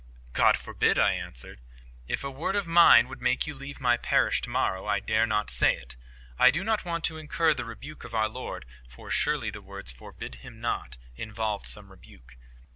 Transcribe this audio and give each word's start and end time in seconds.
"God 0.33 0.57
forbid!" 0.57 0.97
I 0.97 1.11
answered. 1.13 1.59
"If 2.07 2.23
a 2.23 2.31
word 2.31 2.55
of 2.55 2.65
mine 2.65 3.07
would 3.07 3.21
make 3.21 3.45
you 3.45 3.53
leave 3.53 3.79
my 3.79 3.97
parish 3.97 4.41
to 4.41 4.49
morrow, 4.49 4.87
I 4.87 4.99
dare 4.99 5.27
not 5.27 5.51
say 5.51 5.75
it. 5.75 5.95
I 6.39 6.49
do 6.49 6.63
not 6.63 6.83
want 6.83 7.03
to 7.03 7.19
incur 7.19 7.53
the 7.53 7.65
rebuke 7.65 8.03
of 8.03 8.15
our 8.15 8.27
Lord—for 8.27 9.11
surely 9.11 9.51
the 9.51 9.61
words 9.61 9.91
'Forbid 9.91 10.37
him 10.41 10.59
not' 10.59 10.97
involved 11.17 11.67
some 11.67 11.91
rebuke. 11.91 12.35